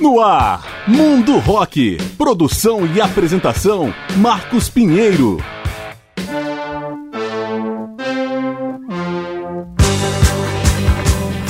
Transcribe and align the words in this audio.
No 0.00 0.18
ar, 0.18 0.86
Mundo 0.88 1.38
Rock. 1.38 1.98
Produção 2.16 2.86
e 2.86 3.02
apresentação, 3.02 3.92
Marcos 4.16 4.66
Pinheiro. 4.66 5.36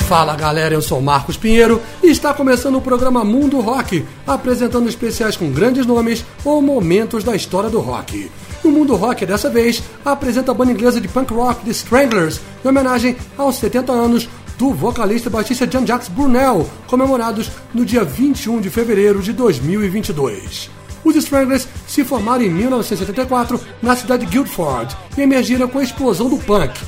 Fala 0.05 0.35
galera, 0.35 0.73
eu 0.73 0.81
sou 0.81 0.99
Marcos 0.99 1.37
Pinheiro 1.37 1.81
e 2.03 2.07
está 2.07 2.33
começando 2.33 2.75
o 2.75 2.81
programa 2.81 3.23
Mundo 3.23 3.61
Rock, 3.61 4.05
apresentando 4.27 4.89
especiais 4.89 5.37
com 5.37 5.49
grandes 5.49 5.85
nomes 5.85 6.25
ou 6.43 6.61
momentos 6.61 7.23
da 7.23 7.33
história 7.33 7.69
do 7.69 7.79
rock. 7.79 8.29
O 8.63 8.67
Mundo 8.69 8.95
Rock, 8.95 9.25
dessa 9.25 9.49
vez, 9.49 9.81
apresenta 10.05 10.51
a 10.51 10.53
banda 10.53 10.71
inglesa 10.71 11.01
de 11.01 11.07
punk 11.07 11.33
rock 11.33 11.63
The 11.65 11.71
Stranglers, 11.71 12.41
em 12.63 12.67
homenagem 12.67 13.15
aos 13.37 13.55
70 13.55 13.91
anos 13.91 14.29
do 14.61 14.75
vocalista 14.75 15.27
e 15.27 15.31
baixista 15.31 15.67
Jean-Jacques 15.67 16.07
Brunel, 16.07 16.69
comemorados 16.85 17.49
no 17.73 17.83
dia 17.83 18.03
21 18.03 18.61
de 18.61 18.69
fevereiro 18.69 19.19
de 19.19 19.33
2022. 19.33 20.69
Os 21.03 21.15
Stranglers 21.15 21.67
se 21.87 22.03
formaram 22.03 22.43
em 22.43 22.49
1974 22.51 23.59
na 23.81 23.95
cidade 23.95 24.23
de 24.23 24.31
Guildford 24.31 24.95
e 25.17 25.21
emergiram 25.21 25.67
com 25.67 25.79
a 25.79 25.83
explosão 25.83 26.29
do 26.29 26.37
punk. 26.37 26.79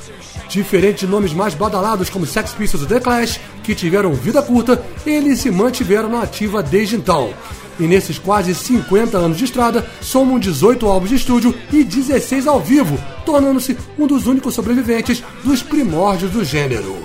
Diferente 0.48 1.08
de 1.08 1.12
nomes 1.12 1.34
mais 1.34 1.56
badalados 1.56 2.12
como 2.12 2.28
Sex 2.28 2.52
Pistols 2.52 2.84
e 2.84 2.88
The 2.88 3.00
Clash, 3.00 3.40
que 3.64 3.74
tiveram 3.74 4.14
vida 4.14 4.44
curta, 4.44 4.80
eles 5.04 5.40
se 5.40 5.50
mantiveram 5.50 6.10
na 6.10 6.22
ativa 6.22 6.62
desde 6.62 6.96
então. 6.96 7.34
E 7.80 7.88
nesses 7.88 8.20
quase 8.20 8.54
50 8.54 9.18
anos 9.18 9.40
de 9.40 9.46
estrada, 9.46 9.84
somam 10.00 10.38
18 10.38 10.86
álbuns 10.86 11.10
de 11.10 11.16
estúdio 11.16 11.56
e 11.72 11.84
16 11.84 12.46
ao 12.46 12.60
vivo, 12.60 13.00
tornando-se 13.26 13.76
um 13.98 14.06
dos 14.06 14.28
únicos 14.28 14.54
sobreviventes 14.54 15.24
dos 15.44 15.64
primórdios 15.64 16.30
do 16.30 16.46
gênero. 16.46 16.96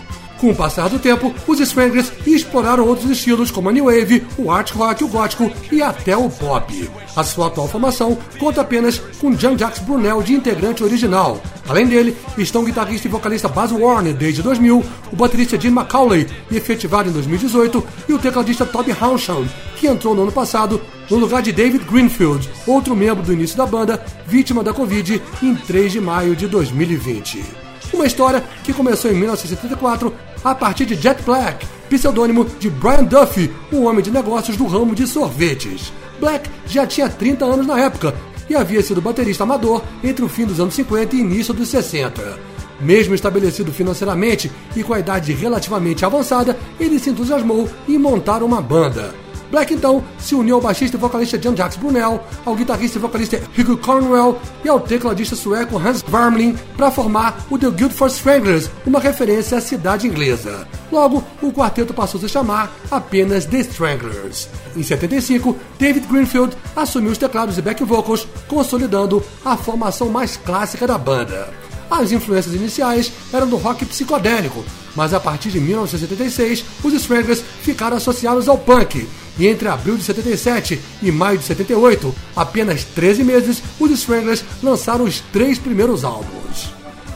Com 0.41 0.51
o 0.51 0.55
passar 0.55 0.89
do 0.89 1.01
tempo, 1.01 1.35
os 1.49 1.59
Stranglers 1.59 2.13
exploraram 2.25 2.87
outros 2.87 3.11
estilos 3.11 3.51
como 3.51 3.69
a 3.69 3.73
New 3.73 3.87
Wave, 3.87 4.25
o 4.39 4.53
Art 4.53 4.71
Rock, 4.71 5.03
o 5.03 5.09
Gótico 5.09 5.51
e 5.73 5.83
até 5.83 6.17
o 6.17 6.31
Pop. 6.31 6.91
A 7.17 7.25
sua 7.25 7.49
atual 7.49 7.67
formação 7.67 8.17
conta 8.39 8.61
apenas 8.61 8.99
com 9.21 9.37
Jean-Jacques 9.37 9.83
Brunel 9.83 10.23
de 10.23 10.35
integrante 10.35 10.85
original. 10.85 11.43
Além 11.69 11.87
dele, 11.87 12.17
estão 12.39 12.63
o 12.63 12.65
guitarrista 12.65 13.09
e 13.09 13.11
vocalista 13.11 13.49
Buzz 13.49 13.73
Warner 13.73 14.15
desde 14.15 14.41
2000, 14.41 14.85
o 15.13 15.17
baterista 15.17 15.61
Gene 15.61 15.77
McCauley, 15.77 16.29
efetivado 16.53 17.09
em 17.09 17.13
2018, 17.13 17.85
e 18.09 18.13
o 18.13 18.19
tecladista 18.19 18.65
Toby 18.65 18.97
Housham, 18.99 19.45
que 19.77 19.89
entrou 19.89 20.15
no 20.15 20.23
ano 20.23 20.33
passado 20.33 20.81
no 21.11 21.17
lugar 21.17 21.43
de 21.43 21.51
David 21.51 21.85
Greenfield, 21.85 22.49
outro 22.65 22.95
membro 22.95 23.25
do 23.25 23.33
início 23.33 23.57
da 23.57 23.67
banda, 23.67 24.05
vítima 24.25 24.63
da 24.63 24.73
Covid 24.73 25.21
em 25.43 25.55
3 25.57 25.93
de 25.93 26.01
maio 26.01 26.37
de 26.37 26.47
2020. 26.47 27.45
Uma 27.93 28.07
história 28.07 28.45
que 28.63 28.73
começou 28.73 29.11
em 29.11 29.15
1974 29.15 30.13
a 30.45 30.55
partir 30.55 30.87
de 30.87 30.95
Jet 30.95 31.23
Black, 31.23 31.67
pseudônimo 31.89 32.45
de 32.59 32.71
Brian 32.71 33.05
Duffy, 33.05 33.53
um 33.73 33.87
homem 33.87 34.03
de 34.03 34.11
negócios 34.11 34.57
do 34.57 34.67
ramo 34.67 34.95
de 34.95 35.07
sorvetes. 35.07 35.93
Black 36.21 36.49
já 36.67 36.87
tinha 36.87 37.09
30 37.09 37.45
anos 37.45 37.67
na 37.67 37.79
época 37.81 38.15
e 38.49 38.55
havia 38.55 38.83
sido 38.83 39.01
baterista 39.01 39.45
amador 39.45 39.83
entre 40.03 40.25
o 40.25 40.29
fim 40.29 40.47
dos 40.47 40.61
anos 40.61 40.75
50 40.75 41.17
e 41.17 41.21
início 41.21 41.55
dos 41.55 41.69
60. 41.69 42.39
Mesmo 42.81 43.15
estabelecido 43.15 43.73
financeiramente 43.73 44.51
e 44.77 44.83
com 44.83 44.95
a 44.95 45.01
idade 45.01 45.33
relativamente 45.33 46.05
avançada, 46.05 46.57
ele 46.79 46.99
se 46.99 47.11
entusiasmou 47.11 47.69
em 47.89 47.99
montar 47.99 48.43
uma 48.43 48.63
banda. 48.63 49.28
Black 49.51 49.73
então 49.73 50.05
se 50.19 50.35
uniu 50.35 50.57
ao 50.57 50.61
baixista 50.61 50.97
e 50.97 51.01
vocalista 51.01 51.41
Jean-Jacques 51.41 51.79
Brunel, 51.79 52.23
ao 52.45 52.55
guitarrista 52.55 52.99
e 52.99 53.01
vocalista 53.01 53.41
Hugo 53.57 53.77
Cornwell 53.79 54.39
e 54.65 54.69
ao 54.69 54.81
tecladista 54.81 55.35
sueco 55.35 55.79
Hans 55.79 56.03
Varmling 56.03 56.57
para 56.77 56.91
formar 56.91 57.47
o 57.51 57.59
The 57.59 57.71
Guildford 57.71 58.15
Stranglers, 58.15 58.71
uma 58.87 59.01
referência 59.01 59.59
à 59.59 59.61
cidade 59.61 60.07
inglesa. 60.07 60.67
Logo, 60.93 61.25
o 61.43 61.53
quarteto 61.53 61.95
passou 61.95 62.19
a 62.19 62.23
se 62.23 62.29
chamar 62.29 62.73
apenas 62.91 63.47
The 63.47 63.61
Stranglers. 63.61 64.49
Em 64.77 64.83
75, 64.83 65.57
David 65.79 66.07
Greenfield 66.07 66.57
assumiu 66.77 67.13
os 67.13 67.19
teclados 67.19 67.59
e 67.59 67.63
back 67.63 67.83
vocals, 67.85 68.27
consolidando 68.47 69.23
a 69.45 69.57
formação 69.57 70.09
mais 70.09 70.37
clássica 70.37 70.87
da 70.87 70.99
banda. 70.99 71.49
As 71.91 72.13
influências 72.13 72.55
iniciais 72.55 73.11
eram 73.33 73.49
do 73.49 73.57
rock 73.57 73.85
psicodélico, 73.87 74.63
mas 74.95 75.15
a 75.15 75.21
partir 75.21 75.51
de 75.51 75.61
1976, 75.61 76.65
os 76.85 76.93
Stranglers 76.93 77.43
ficaram 77.63 77.97
associados 77.97 78.49
ao 78.49 78.59
punk. 78.59 79.09
E 79.39 79.47
entre 79.47 79.69
abril 79.69 79.97
de 79.97 80.03
77 80.03 80.81
e 81.03 81.13
maio 81.13 81.39
de 81.39 81.45
78, 81.45 82.15
apenas 82.35 82.85
13 82.85 83.23
meses, 83.23 83.63
os 83.79 83.91
Stranglers 83.93 84.45
lançaram 84.63 85.05
os 85.05 85.21
três 85.33 85.59
primeiros 85.59 86.05
álbuns. 86.05 86.73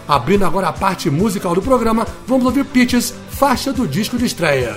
Abrindo 0.07 0.45
agora 0.45 0.69
a 0.69 0.73
parte 0.73 1.11
musical 1.11 1.55
do 1.55 1.63
programa, 1.63 2.07
vamos 2.27 2.47
ouvir 2.47 2.65
Pitches, 2.65 3.13
faixa 3.31 3.73
do 3.73 3.89
disco 3.89 4.17
de 4.17 4.27
estreia. 4.27 4.77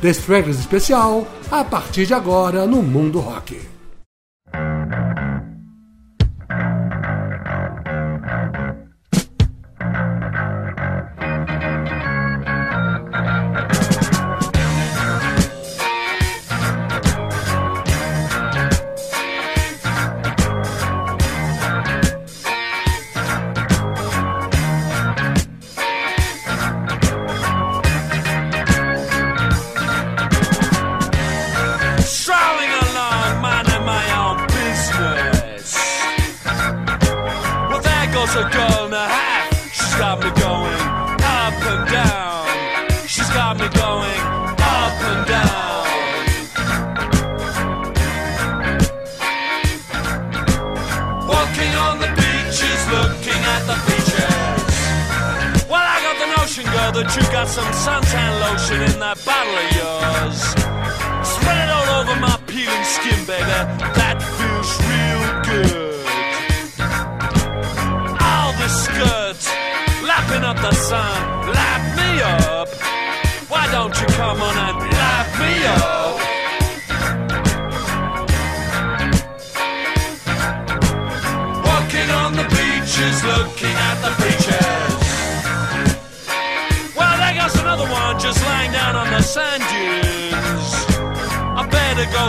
The 0.00 0.10
Stranglers 0.10 0.58
especial, 0.58 1.26
a 1.50 1.64
partir 1.64 2.06
de 2.06 2.14
agora 2.14 2.66
no 2.66 2.82
Mundo 2.82 3.18
Rock. 3.18 3.73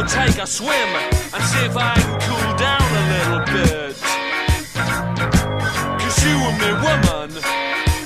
Take 0.08 0.38
a 0.38 0.48
swim 0.48 0.70
and 1.34 1.44
see 1.44 1.66
if 1.66 1.76
I 1.76 1.94
can 1.96 2.20
cool 2.22 2.56
down 2.58 2.82
a 2.82 3.06
little 3.14 3.44
bit. 3.54 3.96
Cause 6.00 6.18
you 6.24 6.36
and 6.48 6.58
me, 6.62 6.72
woman, 6.86 7.30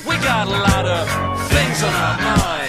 we 0.06 0.14
got 0.24 0.46
a 0.46 0.50
lot 0.50 0.86
of 0.86 1.06
things 1.50 1.82
on 1.82 1.92
our 1.92 2.16
minds, 2.20 2.59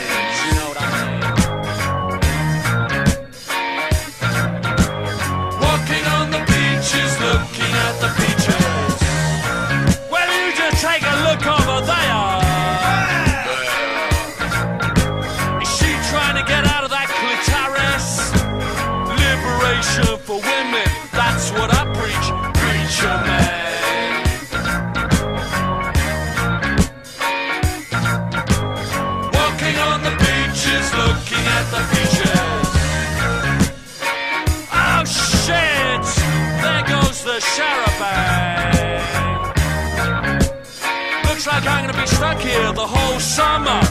like 41.52 41.68
I'm 41.68 41.86
gonna 41.86 42.02
be 42.02 42.08
stuck 42.08 42.40
here 42.40 42.72
the 42.72 42.88
whole 42.88 43.20
summer. 43.20 43.82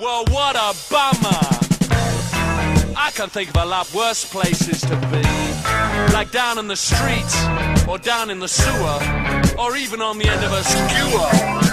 Well, 0.00 0.24
what 0.30 0.56
a 0.56 0.72
bummer. 0.90 1.42
I 2.96 3.10
can 3.14 3.28
think 3.28 3.50
of 3.50 3.56
a 3.56 3.66
lot 3.66 3.92
worse 3.92 4.24
places 4.24 4.80
to 4.82 4.96
be. 5.12 5.22
Like 6.14 6.30
down 6.30 6.58
in 6.58 6.68
the 6.68 6.76
streets, 6.76 7.36
or 7.86 7.98
down 7.98 8.30
in 8.30 8.38
the 8.38 8.48
sewer, 8.48 8.98
or 9.58 9.76
even 9.76 10.00
on 10.00 10.18
the 10.18 10.26
end 10.26 10.42
of 10.44 10.52
a 10.52 10.64
skewer. 10.64 11.71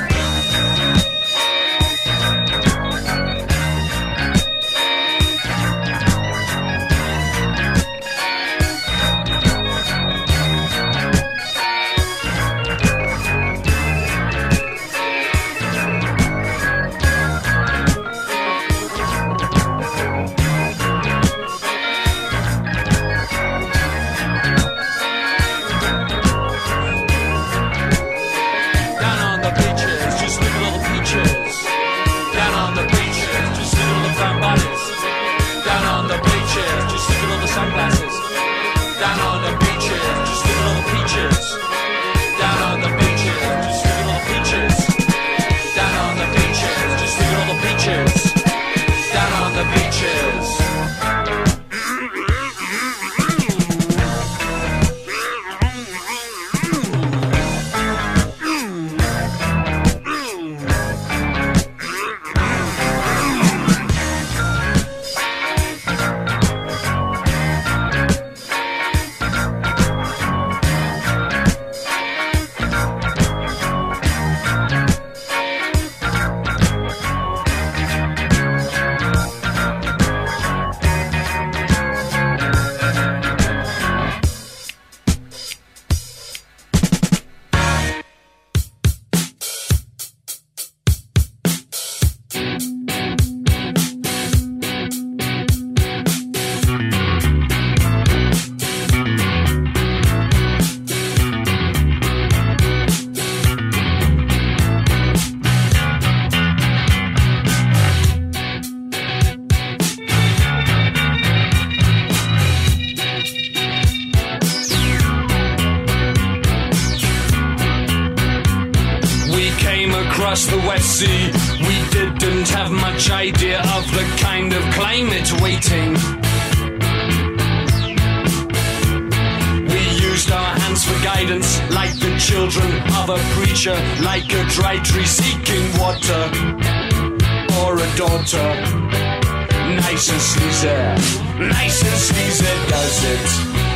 License 141.39 142.11
fees 142.11 142.41
it 142.41 142.69
does 142.69 143.03
it. 143.05 143.68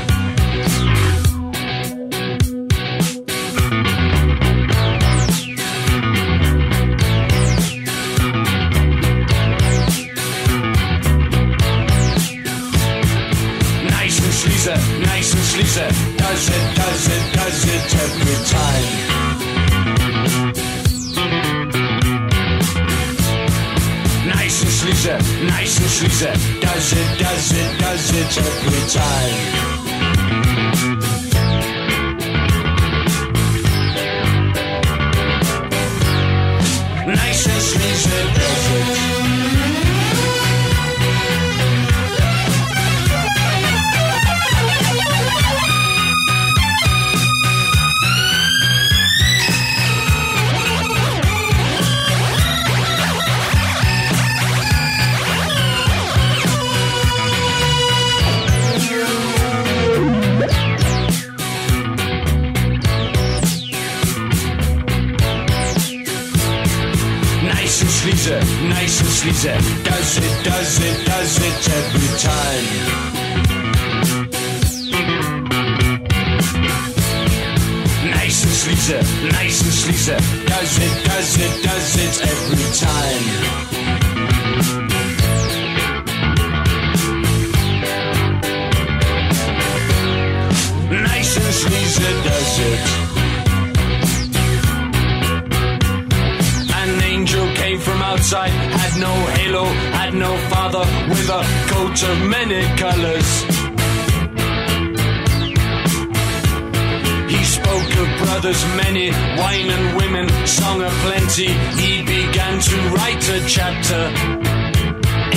song 110.45 110.81
of 110.81 110.91
Plenty. 111.03 111.47
he 111.79 112.01
began 112.03 112.59
to 112.59 112.75
write 112.95 113.23
a 113.29 113.39
chapter 113.47 114.01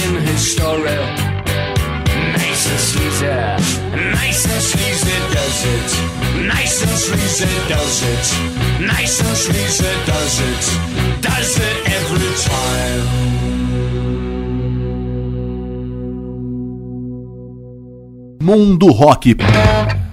in 0.02 0.14
his 0.26 0.52
story. 0.52 1.00
Nice 2.32 2.64
and 2.70 2.80
sleazy, 2.90 3.26
nice 4.14 4.44
and 4.52 4.62
sleazy 4.62 5.18
does 5.36 5.64
it. 5.74 5.90
Nice 6.46 6.82
and 6.82 6.98
sleazy 6.98 7.52
does 7.68 8.02
it. 8.02 8.26
Nice 8.80 9.20
and 9.20 9.36
sleazy 9.36 9.92
does 10.06 10.40
it. 10.50 10.64
Does 11.22 11.58
it 11.58 11.76
every 11.98 12.32
time. 12.48 13.26
Mundo 18.40 18.88
Rock. 18.94 20.05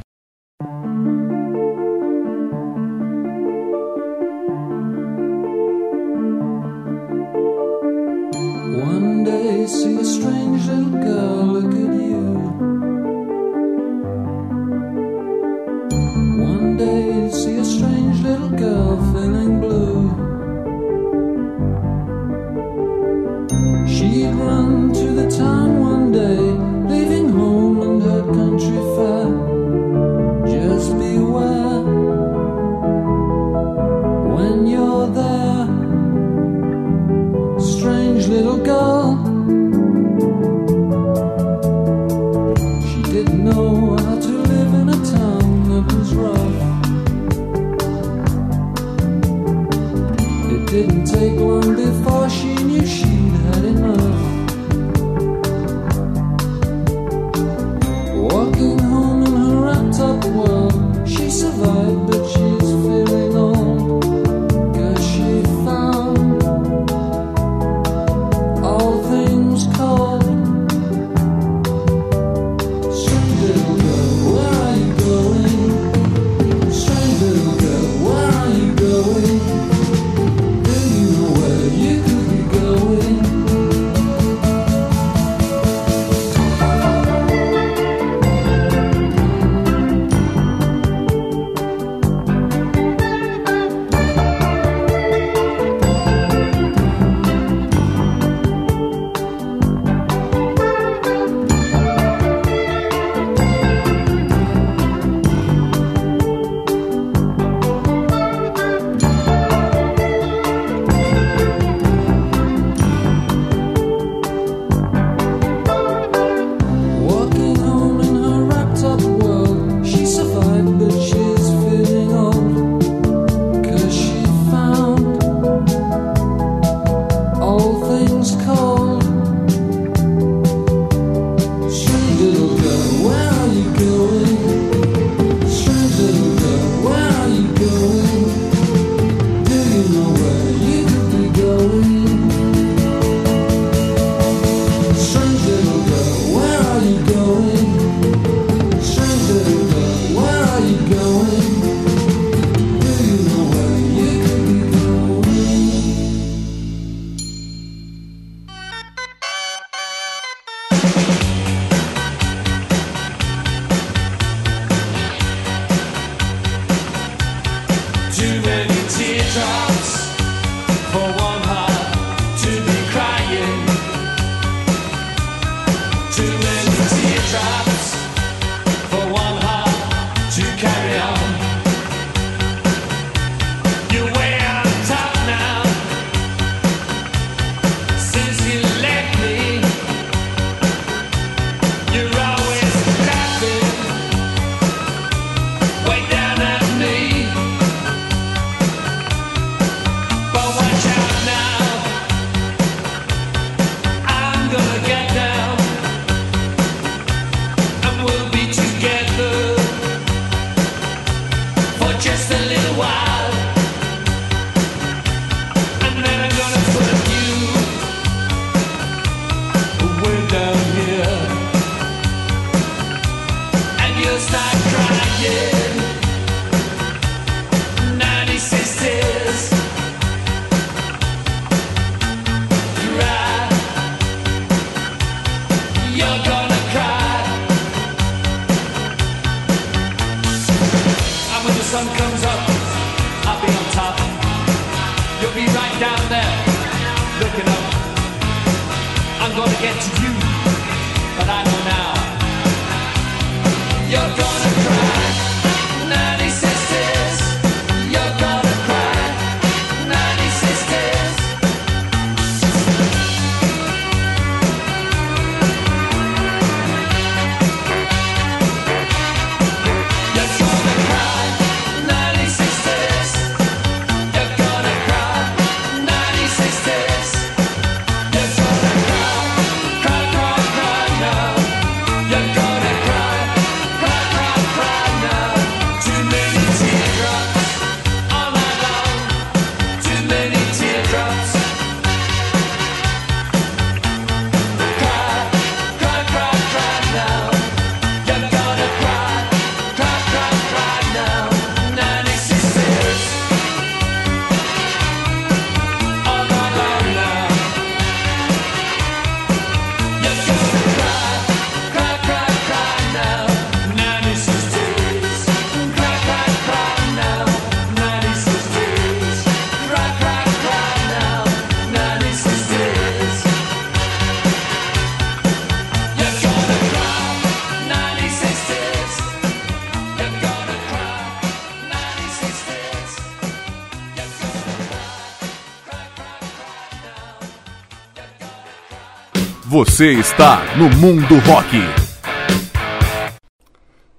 Você 339.54 339.94
está 339.94 340.44
no 340.58 340.68
Mundo 340.68 341.16
Rock. 341.28 341.56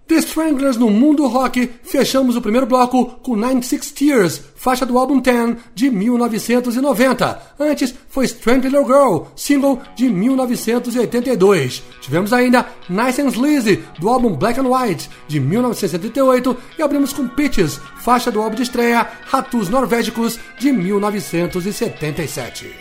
The 0.08 0.16
Stranglers 0.16 0.76
no 0.76 0.90
mundo 0.90 1.28
rock, 1.28 1.70
fechamos 1.84 2.34
o 2.34 2.42
primeiro 2.42 2.66
bloco 2.66 3.06
com 3.22 3.36
96 3.36 3.92
Tears, 3.92 4.42
faixa 4.56 4.84
do 4.84 4.98
álbum 4.98 5.20
10 5.20 5.58
de 5.72 5.90
1990. 5.90 7.40
Antes 7.60 7.94
foi 8.08 8.24
Strange 8.24 8.68
Little 8.68 8.84
Girl, 8.84 9.26
single 9.36 9.80
de 9.94 10.08
1982. 10.08 11.84
Tivemos 12.00 12.32
ainda 12.32 12.66
Nice 12.88 13.22
and 13.22 13.28
Sleazy, 13.28 13.84
do 14.00 14.08
álbum 14.08 14.34
Black 14.34 14.58
and 14.58 14.68
White, 14.68 15.08
de 15.28 15.38
1978. 15.38 16.56
E 16.76 16.82
abrimos 16.82 17.12
com 17.12 17.28
Pitches, 17.28 17.80
faixa 18.00 18.28
do 18.28 18.42
álbum 18.42 18.56
de 18.56 18.64
estreia 18.64 19.06
Ratus 19.26 19.68
Norvégicos, 19.68 20.36
de 20.58 20.72
1977. 20.72 22.74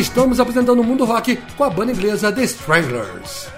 Estamos 0.00 0.40
apresentando 0.40 0.80
o 0.80 0.84
mundo 0.84 1.04
rock 1.04 1.38
com 1.58 1.62
a 1.62 1.68
banda 1.68 1.92
inglesa 1.92 2.32
The 2.32 2.42
Stranglers. 2.44 3.48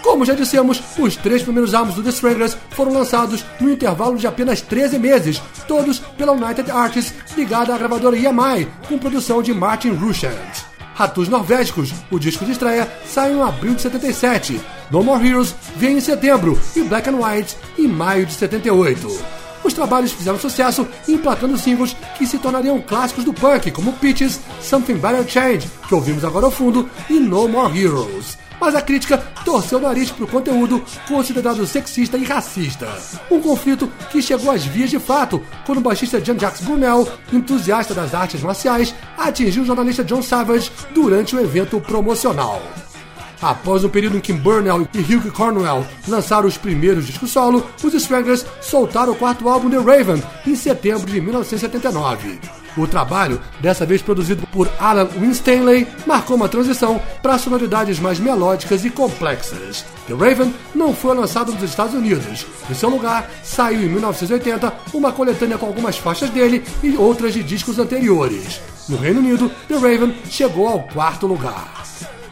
Como 0.00 0.24
já 0.24 0.32
dissemos, 0.32 0.80
os 0.96 1.16
três 1.16 1.42
primeiros 1.42 1.74
álbuns 1.74 1.96
do 1.96 2.04
The 2.04 2.10
Stranglers 2.10 2.56
foram 2.70 2.92
lançados 2.92 3.44
no 3.60 3.68
intervalo 3.68 4.16
de 4.16 4.24
apenas 4.24 4.60
13 4.60 4.96
meses, 4.96 5.42
todos 5.66 5.98
pela 6.16 6.30
United 6.30 6.70
Artists, 6.70 7.12
ligada 7.36 7.74
à 7.74 7.78
gravadora 7.78 8.16
EMI, 8.16 8.68
com 8.88 8.96
produção 8.96 9.42
de 9.42 9.52
Martin 9.52 9.90
Rushent. 9.90 10.68
Ratus 10.94 11.28
Norvégicos, 11.28 11.92
o 12.12 12.18
disco 12.20 12.44
de 12.44 12.52
estreia, 12.52 12.88
sai 13.04 13.32
em 13.32 13.42
abril 13.42 13.74
de 13.74 13.82
77. 13.82 14.60
No 14.92 15.02
More 15.02 15.26
Heroes 15.26 15.52
vem 15.74 15.98
em 15.98 16.00
setembro 16.00 16.56
e 16.76 16.82
Black 16.82 17.10
and 17.10 17.16
White 17.16 17.56
em 17.76 17.88
maio 17.88 18.24
de 18.24 18.34
78. 18.34 19.18
Os 19.68 19.74
trabalhos 19.74 20.12
fizeram 20.12 20.38
sucesso, 20.38 20.88
emplacando 21.06 21.58
singles 21.58 21.94
que 22.16 22.26
se 22.26 22.38
tornariam 22.38 22.80
clássicos 22.80 23.22
do 23.22 23.34
punk, 23.34 23.70
como 23.70 23.92
Pitches, 23.92 24.40
Something 24.62 24.94
Better 24.94 25.28
Change, 25.28 25.68
que 25.86 25.94
ouvimos 25.94 26.24
agora 26.24 26.46
ao 26.46 26.50
fundo, 26.50 26.88
e 27.10 27.20
No 27.20 27.46
More 27.46 27.78
Heroes. 27.78 28.38
Mas 28.58 28.74
a 28.74 28.80
crítica 28.80 29.18
torceu 29.44 29.78
o 29.78 29.82
nariz 29.82 30.10
para 30.10 30.24
o 30.24 30.28
conteúdo 30.28 30.82
considerado 31.06 31.66
sexista 31.66 32.16
e 32.16 32.24
racista. 32.24 32.88
Um 33.30 33.42
conflito 33.42 33.92
que 34.10 34.22
chegou 34.22 34.50
às 34.50 34.64
vias 34.64 34.88
de 34.88 34.98
fato 34.98 35.42
quando 35.66 35.78
o 35.78 35.82
baixista 35.82 36.18
Jean-Jacques 36.18 36.62
Brunel, 36.62 37.06
entusiasta 37.30 37.92
das 37.92 38.14
artes 38.14 38.40
marciais, 38.40 38.94
atingiu 39.18 39.64
o 39.64 39.66
jornalista 39.66 40.02
John 40.02 40.22
Savage 40.22 40.72
durante 40.94 41.36
o 41.36 41.40
evento 41.40 41.78
promocional. 41.78 42.62
Após 43.40 43.84
um 43.84 43.88
período 43.88 44.16
em 44.16 44.20
que 44.20 44.32
Burnell 44.32 44.88
e 44.92 44.98
Hugh 44.98 45.30
Cornwell 45.30 45.86
lançaram 46.08 46.48
os 46.48 46.58
primeiros 46.58 47.06
discos 47.06 47.30
solo, 47.30 47.64
os 47.82 47.94
Stranglers 47.94 48.44
soltaram 48.60 49.12
o 49.12 49.16
quarto 49.16 49.48
álbum 49.48 49.70
The 49.70 49.76
Raven 49.76 50.22
em 50.46 50.56
setembro 50.56 51.06
de 51.06 51.20
1979. 51.20 52.40
O 52.76 52.86
trabalho, 52.86 53.40
dessa 53.60 53.84
vez 53.84 54.02
produzido 54.02 54.46
por 54.48 54.70
Alan 54.78 55.06
Winstanley, 55.06 55.86
marcou 56.06 56.36
uma 56.36 56.48
transição 56.48 57.00
para 57.22 57.38
sonoridades 57.38 57.98
mais 57.98 58.20
melódicas 58.20 58.84
e 58.84 58.90
complexas. 58.90 59.84
The 60.06 60.14
Raven 60.14 60.54
não 60.74 60.94
foi 60.94 61.14
lançado 61.16 61.52
nos 61.52 61.62
Estados 61.62 61.94
Unidos. 61.94 62.46
Em 62.70 62.74
seu 62.74 62.88
lugar, 62.88 63.28
saiu 63.42 63.82
em 63.82 63.88
1980 63.88 64.72
uma 64.94 65.12
coletânea 65.12 65.58
com 65.58 65.66
algumas 65.66 65.96
faixas 65.96 66.30
dele 66.30 66.62
e 66.82 66.96
outras 66.96 67.34
de 67.34 67.42
discos 67.42 67.78
anteriores. 67.78 68.60
No 68.88 68.96
Reino 68.96 69.20
Unido, 69.20 69.50
The 69.66 69.74
Raven 69.74 70.14
chegou 70.30 70.68
ao 70.68 70.82
quarto 70.84 71.26
lugar. 71.26 71.78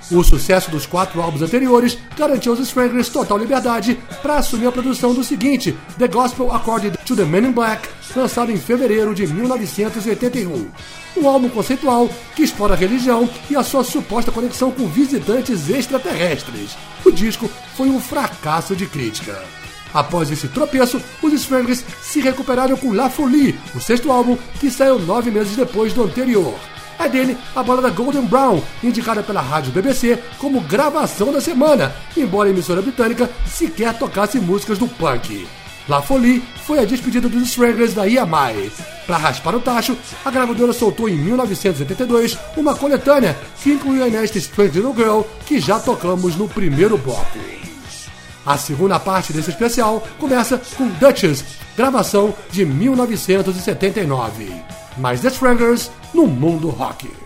O 0.08 0.22
sucesso 0.22 0.70
dos 0.70 0.86
quatro 0.86 1.20
álbuns 1.20 1.42
anteriores 1.42 1.98
garantiu 2.16 2.52
aos 2.52 2.60
Stranglers 2.60 3.08
total 3.08 3.38
liberdade 3.38 3.98
para 4.22 4.36
assumir 4.36 4.68
a 4.68 4.72
produção 4.72 5.12
do 5.12 5.24
seguinte, 5.24 5.76
The 5.98 6.06
Gospel 6.06 6.52
According 6.52 6.92
to 7.04 7.16
the 7.16 7.24
Men 7.24 7.46
in 7.46 7.52
Black, 7.52 7.88
lançado 8.14 8.52
em 8.52 8.56
fevereiro 8.56 9.12
de 9.12 9.26
1981. 9.26 10.70
Um 11.16 11.28
álbum 11.28 11.48
conceitual 11.48 12.08
que 12.36 12.44
explora 12.44 12.74
a 12.74 12.76
religião 12.76 13.28
e 13.50 13.56
a 13.56 13.64
sua 13.64 13.82
suposta 13.82 14.30
conexão 14.30 14.70
com 14.70 14.86
visitantes 14.86 15.68
extraterrestres. 15.68 16.76
O 17.04 17.10
disco 17.10 17.50
foi 17.74 17.88
um 17.88 18.00
fracasso 18.00 18.76
de 18.76 18.86
crítica. 18.86 19.42
Após 19.92 20.30
esse 20.30 20.46
tropeço, 20.48 21.02
os 21.20 21.32
Stranglers 21.32 21.84
se 22.00 22.20
recuperaram 22.20 22.76
com 22.76 22.92
La 22.92 23.10
Folie, 23.10 23.58
o 23.74 23.80
sexto 23.80 24.12
álbum 24.12 24.38
que 24.60 24.70
saiu 24.70 25.00
nove 25.00 25.32
meses 25.32 25.56
depois 25.56 25.92
do 25.92 26.04
anterior. 26.04 26.54
É 26.98 27.08
dele 27.08 27.36
a 27.54 27.62
balada 27.62 27.90
Golden 27.90 28.22
Brown, 28.22 28.62
indicada 28.82 29.22
pela 29.22 29.40
rádio 29.40 29.72
BBC 29.72 30.18
como 30.38 30.60
gravação 30.60 31.32
da 31.32 31.40
semana, 31.40 31.94
embora 32.16 32.48
a 32.48 32.52
emissora 32.52 32.82
britânica 32.82 33.30
sequer 33.46 33.96
tocasse 33.98 34.38
músicas 34.38 34.78
do 34.78 34.88
punk. 34.88 35.46
La 35.88 36.02
Folie 36.02 36.42
foi 36.64 36.80
a 36.80 36.84
despedida 36.84 37.28
dos 37.28 37.44
Stranglers 37.44 37.94
da 37.94 38.08
EMI. 38.08 38.72
Para 39.06 39.18
raspar 39.18 39.54
o 39.54 39.60
tacho, 39.60 39.96
a 40.24 40.30
gravadora 40.32 40.72
soltou 40.72 41.08
em 41.08 41.16
1982 41.16 42.36
uma 42.56 42.74
coletânea 42.74 43.38
que 43.62 43.70
incluiu 43.70 44.04
a 44.04 44.08
Nesta 44.08 44.36
Strange 44.38 44.80
Little 44.80 44.96
Girl, 44.96 45.20
que 45.46 45.60
já 45.60 45.78
tocamos 45.78 46.34
no 46.34 46.48
primeiro 46.48 46.98
bloco. 46.98 47.38
A 48.44 48.58
segunda 48.58 48.98
parte 48.98 49.32
desse 49.32 49.50
especial 49.50 50.04
começa 50.18 50.60
com 50.76 50.88
Duchess, 50.88 51.44
gravação 51.76 52.34
de 52.50 52.64
1979. 52.64 54.85
Mais 54.98 55.20
The 55.20 55.28
Stranglers 55.30 55.90
no 56.14 56.26
mundo 56.26 56.70
rock. 56.70 57.25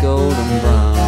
golden 0.00 0.60
brown 0.60 0.98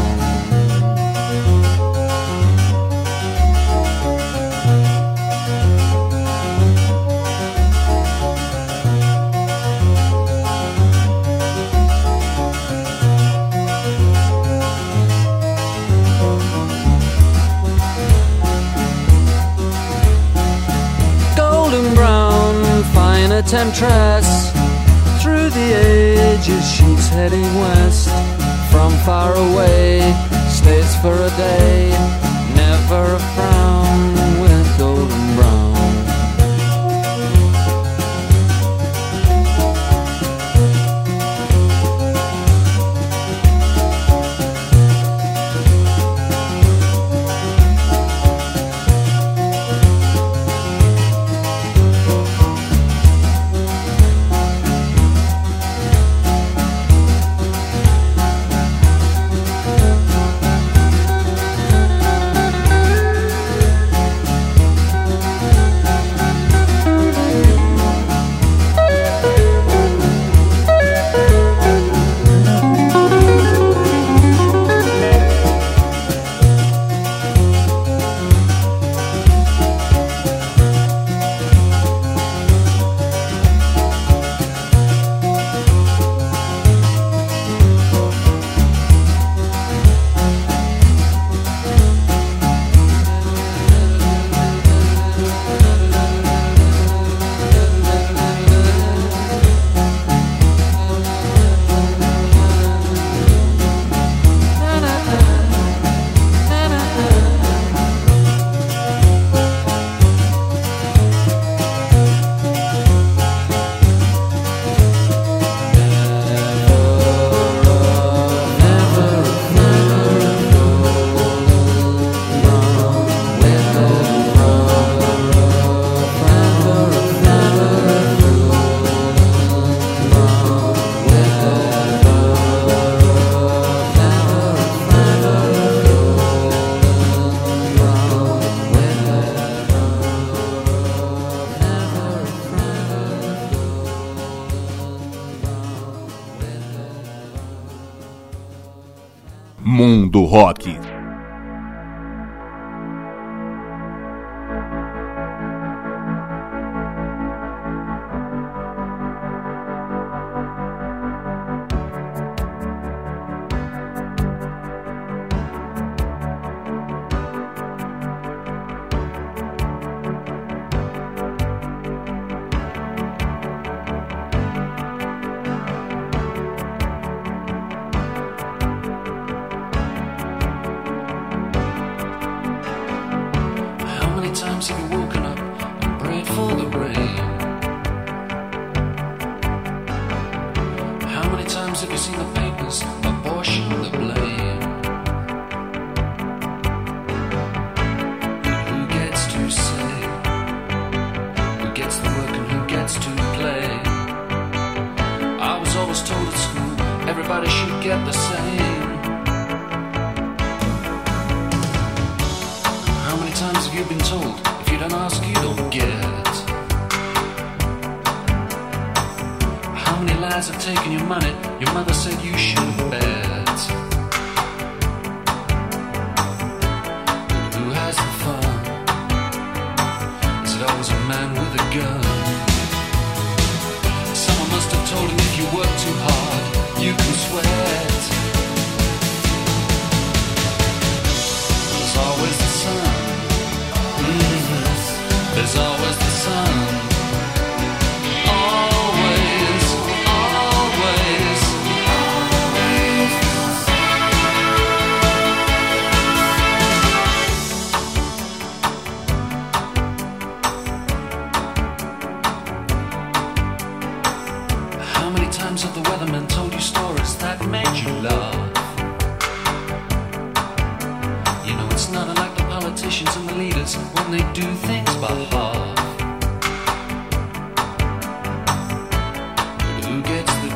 golden 21.36 21.94
brown, 21.94 22.82
fine 22.92 23.30
a 23.32 23.42
temptress. 23.42 24.50
Through 25.22 25.50
the 25.50 25.68
ages, 25.74 26.68
she's 26.68 27.08
heading 27.08 27.54
west. 27.60 28.19
From 28.70 28.92
far 29.04 29.34
away, 29.34 30.00
stays 30.48 30.94
for 31.02 31.14
a 31.14 31.30
day. 31.36 31.90
Never 32.54 33.14
a 33.14 33.18
frown 33.34 33.79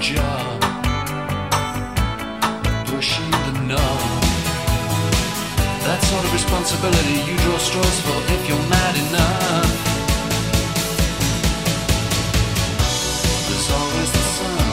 job 0.05 0.61
pushing 2.85 3.31
the 3.47 3.55
knob. 3.69 4.23
That 5.87 6.01
sort 6.11 6.25
of 6.27 6.33
responsibility 6.33 7.17
you 7.29 7.37
draw 7.45 7.57
straws 7.57 7.99
for 8.05 8.19
if 8.37 8.43
you're 8.49 8.67
mad 8.69 8.95
enough. 9.07 9.73
There's 13.49 13.69
always 13.79 14.11
the 14.19 14.25
sun. 14.37 14.67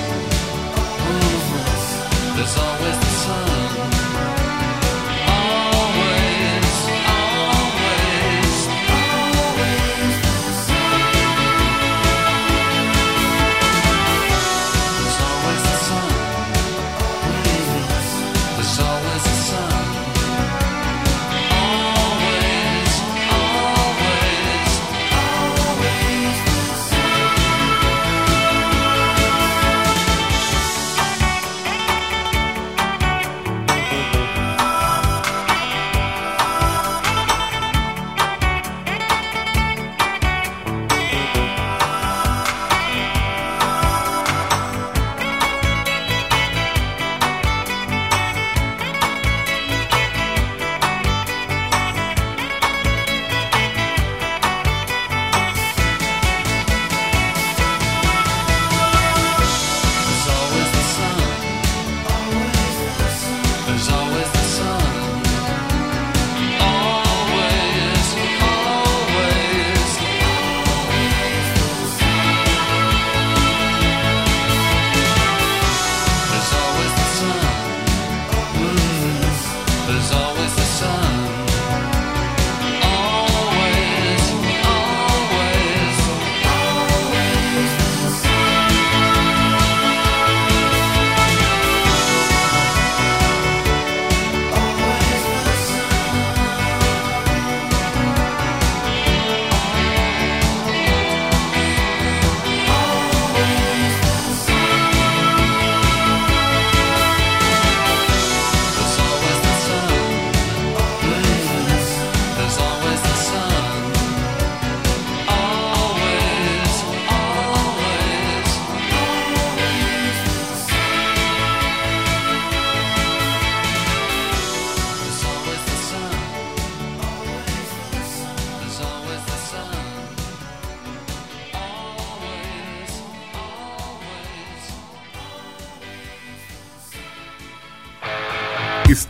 There's 2.36 2.58
always 2.66 2.98
the 3.00 3.11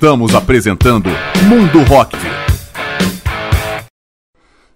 Estamos 0.01 0.33
apresentando 0.33 1.11
Mundo 1.47 1.83
Rock. 1.83 2.17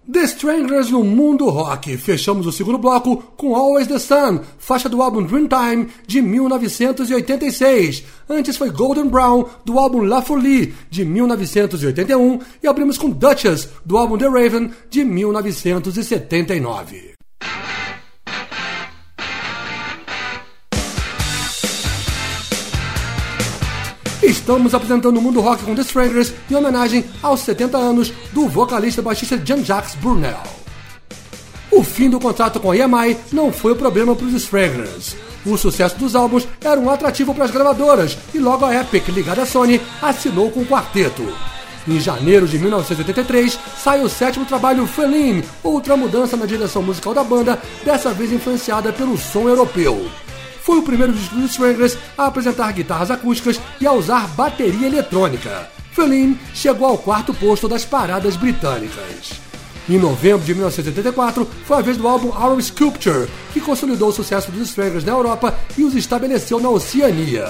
The 0.08 0.20
Stranglers 0.20 0.92
no 0.92 1.02
Mundo 1.02 1.48
Rock. 1.48 1.96
Fechamos 1.96 2.46
o 2.46 2.52
segundo 2.52 2.78
bloco 2.78 3.16
com 3.36 3.56
Always 3.56 3.88
the 3.88 3.98
Sun, 3.98 4.38
faixa 4.56 4.88
do 4.88 5.02
álbum 5.02 5.24
Dreamtime 5.24 5.88
de 6.06 6.22
1986. 6.22 8.04
Antes 8.30 8.56
foi 8.56 8.70
Golden 8.70 9.08
Brown 9.08 9.46
do 9.64 9.80
álbum 9.80 10.02
La 10.02 10.22
Folie 10.22 10.72
de 10.88 11.04
1981 11.04 12.38
e 12.62 12.68
abrimos 12.68 12.96
com 12.96 13.10
Duchess 13.10 13.68
do 13.84 13.98
álbum 13.98 14.16
The 14.16 14.28
Raven 14.28 14.70
de 14.88 15.02
1979. 15.02 17.16
Estamos 24.46 24.74
apresentando 24.74 25.16
o 25.16 25.20
mundo 25.20 25.40
rock 25.40 25.64
com 25.64 25.74
The 25.74 25.82
Stranglers 25.82 26.32
em 26.48 26.54
homenagem 26.54 27.04
aos 27.20 27.40
70 27.40 27.76
anos 27.76 28.12
do 28.32 28.46
vocalista 28.46 29.00
e 29.00 29.04
baixista 29.04 29.36
Jean-Jacques 29.36 29.96
Brunel. 29.96 30.40
O 31.68 31.82
fim 31.82 32.08
do 32.08 32.20
contrato 32.20 32.60
com 32.60 32.70
a 32.70 32.76
EMI 32.76 33.16
não 33.32 33.52
foi 33.52 33.72
o 33.72 33.76
problema 33.76 34.14
para 34.14 34.24
os 34.24 34.34
Stranglers. 34.34 35.16
O 35.44 35.56
sucesso 35.58 35.98
dos 35.98 36.14
álbuns 36.14 36.46
era 36.62 36.78
um 36.78 36.88
atrativo 36.88 37.34
para 37.34 37.46
as 37.46 37.50
gravadoras 37.50 38.16
e 38.32 38.38
logo 38.38 38.64
a 38.64 38.72
Epic, 38.72 39.08
ligada 39.08 39.42
à 39.42 39.46
Sony, 39.46 39.80
assinou 40.00 40.48
com 40.48 40.60
o 40.60 40.66
quarteto. 40.66 41.26
Em 41.88 41.98
janeiro 41.98 42.46
de 42.46 42.56
1983, 42.56 43.58
sai 43.76 44.00
o 44.00 44.08
sétimo 44.08 44.46
trabalho 44.46 44.86
Feline, 44.86 45.42
outra 45.60 45.96
mudança 45.96 46.36
na 46.36 46.46
direção 46.46 46.84
musical 46.84 47.12
da 47.12 47.24
banda, 47.24 47.60
dessa 47.84 48.12
vez 48.12 48.30
influenciada 48.30 48.92
pelo 48.92 49.18
som 49.18 49.48
europeu 49.48 50.08
foi 50.66 50.80
o 50.80 50.82
primeiro 50.82 51.12
dos 51.12 51.50
Stranglers 51.52 51.96
a 52.18 52.26
apresentar 52.26 52.72
guitarras 52.72 53.08
acústicas 53.08 53.60
e 53.80 53.86
a 53.86 53.92
usar 53.92 54.26
bateria 54.34 54.88
eletrônica. 54.88 55.70
Feline 55.92 56.36
chegou 56.52 56.88
ao 56.88 56.98
quarto 56.98 57.32
posto 57.32 57.68
das 57.68 57.84
paradas 57.84 58.34
britânicas. 58.34 59.40
Em 59.88 59.96
novembro 59.96 60.44
de 60.44 60.52
1984, 60.52 61.48
foi 61.64 61.76
a 61.76 61.80
vez 61.80 61.96
do 61.96 62.08
álbum 62.08 62.30
Our 62.36 62.60
Sculpture, 62.60 63.28
que 63.52 63.60
consolidou 63.60 64.08
o 64.08 64.12
sucesso 64.12 64.50
dos 64.50 64.68
Stranglers 64.68 65.04
na 65.04 65.12
Europa 65.12 65.56
e 65.78 65.84
os 65.84 65.94
estabeleceu 65.94 66.58
na 66.58 66.68
Oceania. 66.68 67.48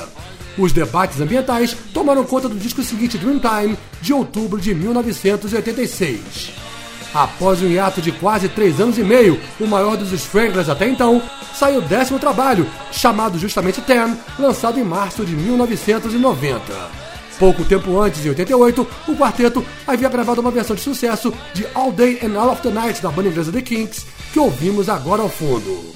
Os 0.59 0.73
debates 0.73 1.19
ambientais 1.19 1.75
tomaram 1.95 2.23
conta 2.23 2.51
do 2.51 2.59
disco 2.59 2.83
seguinte 2.83 3.17
Dreamtime, 3.17 3.79
de 4.03 4.13
outubro 4.13 4.61
de 4.61 4.75
1986. 4.75 6.53
Após 7.15 7.63
um 7.63 7.69
hiato 7.69 8.03
de 8.03 8.13
quase 8.13 8.49
três 8.49 8.81
anos 8.81 8.99
e 8.99 9.03
meio, 9.03 9.41
o 9.59 9.67
maior 9.67 9.97
dos 9.97 10.13
Stranglers 10.13 10.69
até 10.69 10.89
então, 10.89 11.23
saiu 11.55 11.79
o 11.79 11.83
décimo 11.83 12.19
trabalho, 12.19 12.69
chamado 12.93 13.39
justamente 13.39 13.81
Ten, 13.81 14.17
lançado 14.39 14.79
em 14.79 14.85
março 14.85 15.25
de 15.25 15.35
1990. 15.35 17.07
Pouco 17.39 17.65
tempo 17.65 18.01
antes, 18.01 18.25
em 18.25 18.31
88, 18.31 18.87
o 19.09 19.17
quarteto 19.17 19.65
havia 19.87 20.09
gravado 20.09 20.41
uma 20.41 20.51
versão 20.51 20.75
de 20.75 20.83
sucesso 20.83 21.33
de 21.53 21.67
All 21.75 21.93
Day 21.93 22.19
and 22.23 22.39
All 22.39 22.51
of 22.51 22.63
the 22.63 22.71
Night 22.71 23.03
da 23.03 23.11
banda 23.11 23.29
inglesa 23.29 23.53
The 23.53 23.61
Kinks, 23.61 24.07
que 24.33 24.39
ouvimos 24.39 24.89
agora 24.89 25.23
ao 25.23 25.29
fundo. 25.29 25.95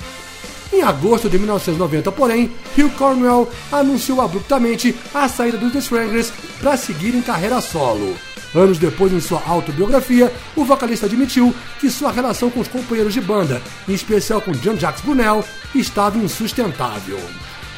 Em 0.73 0.83
agosto 0.83 1.29
de 1.29 1.39
1990, 1.39 2.13
porém, 2.13 2.51
Hugh 2.77 2.91
Cornwell 2.97 3.49
anunciou 3.73 4.21
abruptamente 4.21 4.95
a 5.13 5.29
saída 5.29 5.59
dos 5.59 5.73
The 5.73 5.79
Stranglers 5.81 6.33
para 6.61 6.77
seguir 6.77 7.15
em 7.15 7.23
carreira 7.23 7.61
solo. 7.61 8.17
Anos 8.55 8.79
depois, 8.79 9.13
em 9.13 9.21
sua 9.21 9.43
autobiografia, 9.47 10.33
o 10.57 10.65
vocalista 10.65 11.07
admitiu 11.07 11.55
que 11.79 11.91
sua 11.91 12.11
relação 12.11 12.51
com 12.51 12.61
os 12.61 12.69
companheiros 12.69 13.15
de 13.15 13.21
banda, 13.21 13.63
em 13.89 13.93
especial 13.93 14.41
com 14.41 14.53
Jean-Jacques 14.53 15.03
Brunel, 15.05 15.45
estava 15.75 16.19
insustentável. 16.19 17.19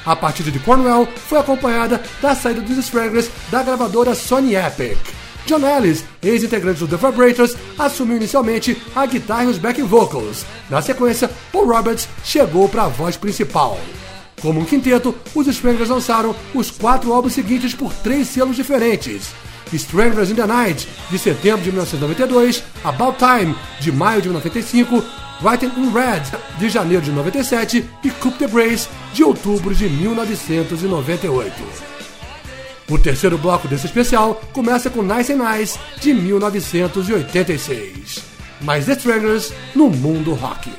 A 0.05 0.17
partida 0.17 0.51
de 0.51 0.59
Cornwell 0.59 1.07
foi 1.29 1.39
acompanhada 1.39 2.03
da 2.21 2.35
saída 2.35 2.61
dos 2.61 2.77
Stranglers 2.79 3.31
da 3.51 3.63
gravadora 3.63 4.15
Sony 4.15 4.55
Epic. 4.57 5.22
John 5.47 5.67
Ellis, 5.67 6.05
ex-integrante 6.23 6.81
do 6.81 6.89
The 6.89 6.97
Vibrators, 6.97 7.57
assumiu 7.79 8.17
inicialmente 8.17 8.81
a 8.95 9.07
guitarra 9.07 9.45
e 9.45 9.49
os 9.49 9.59
backing 9.59 9.85
vocals. 9.85 10.45
Na 10.71 10.81
sequência, 10.81 11.31
Paul 11.51 11.67
Roberts 11.67 12.09
chegou 12.25 12.69
para 12.69 12.85
a 12.85 12.89
voz 12.89 13.17
principal. 13.17 13.79
Como 14.41 14.61
um 14.61 14.65
quinteto, 14.65 15.15
os 15.35 15.47
Stranglers 15.47 15.89
lançaram 15.89 16.35
os 16.55 16.71
quatro 16.71 17.13
álbuns 17.13 17.33
seguintes 17.33 17.75
por 17.75 17.93
três 17.93 18.29
selos 18.29 18.57
diferentes. 18.57 19.31
Strangers 19.73 20.31
in 20.31 20.35
the 20.35 20.47
Night, 20.47 20.87
de 21.11 21.19
setembro 21.19 21.63
de 21.63 21.71
1992, 21.71 22.63
About 22.85 23.19
Time, 23.19 23.55
de 23.81 23.93
maio 23.93 24.21
de 24.21 24.29
1995, 24.29 25.03
Writing 25.43 25.73
in 25.77 25.91
Red, 25.91 26.23
de 26.59 26.69
janeiro 26.69 27.03
de 27.03 27.11
97 27.11 27.89
e 28.05 28.11
Coup 28.11 28.33
the 28.33 28.47
Brace, 28.47 28.89
de 29.13 29.25
outubro 29.25 29.75
de 29.75 29.89
1998. 29.89 31.92
O 32.93 32.99
terceiro 32.99 33.39
bloco 33.39 33.67
desse 33.67 33.87
especial 33.87 34.35
começa 34.53 34.91
com 34.91 35.01
Nice 35.01 35.33
and 35.33 35.39
Nice, 35.39 35.79
de 35.99 36.13
1986. 36.13 38.23
Mais 38.61 38.85
The 38.85 38.93
Strangers 38.93 39.51
no 39.75 39.89
mundo 39.89 40.35
rock. 40.35 40.71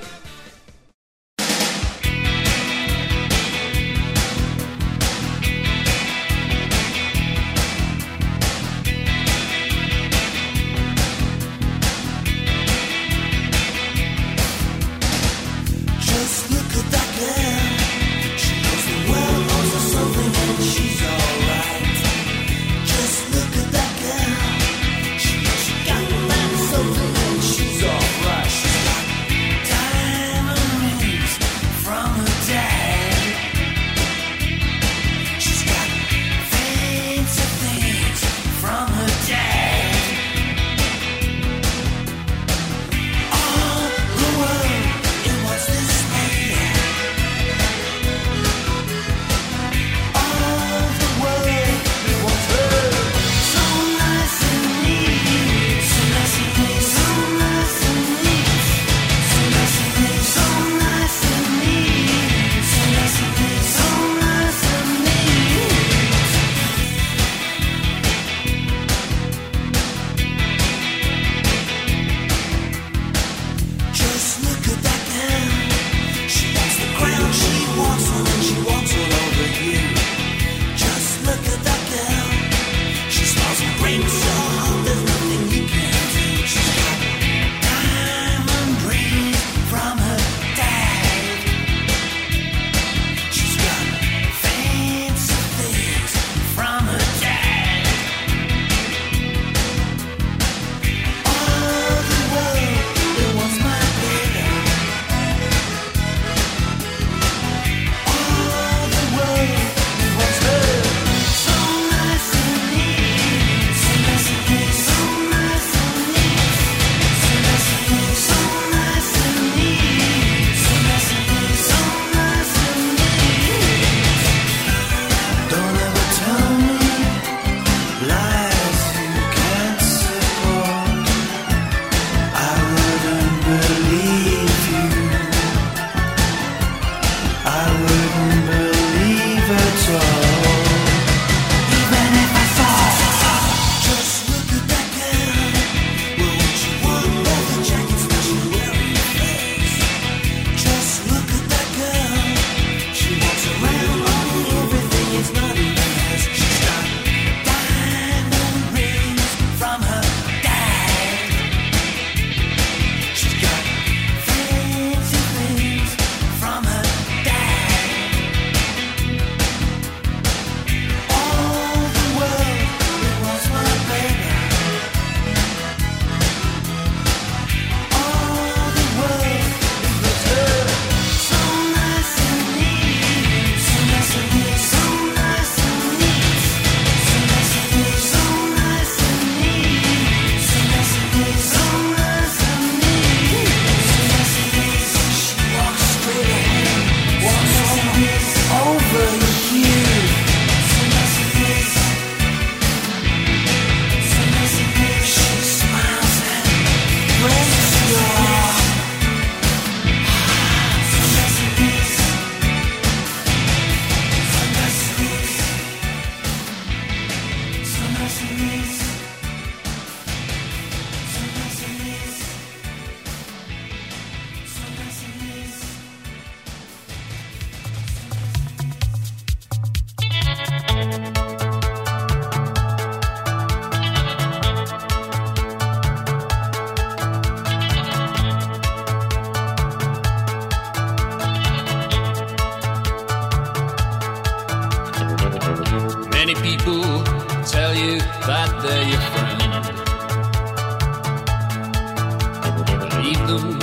Them, 253.42 253.63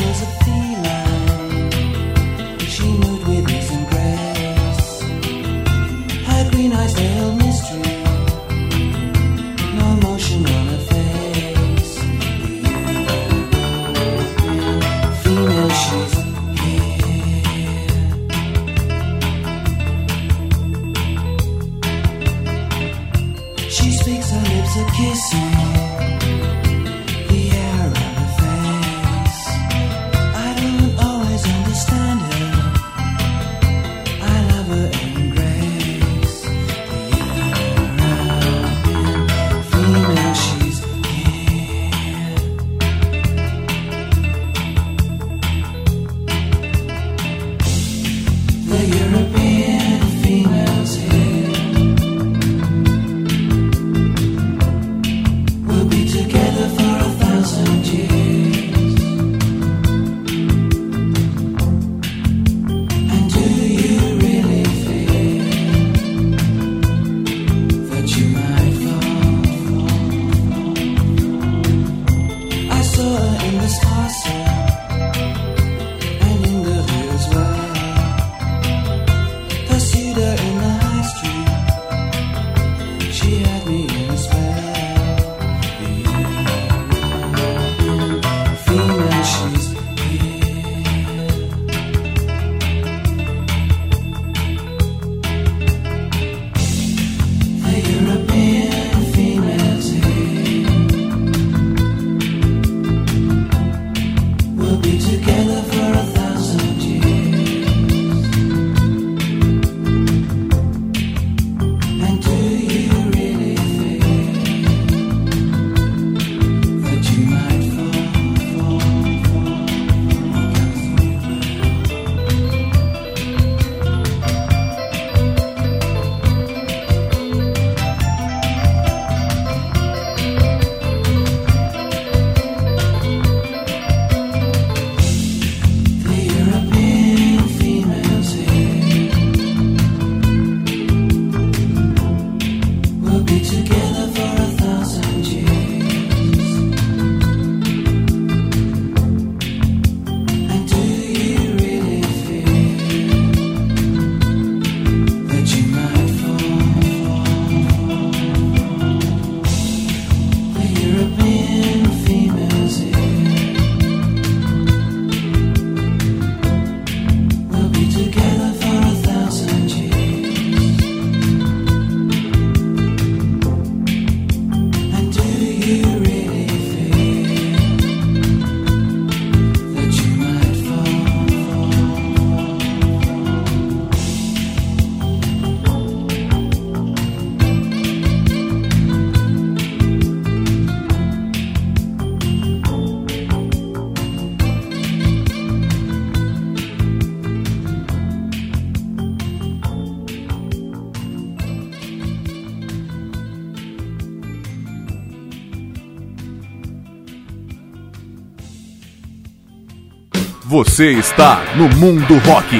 Você 210.63 210.91
está 210.91 211.43
no 211.55 211.67
Mundo 211.77 212.19
Rock. 212.19 212.55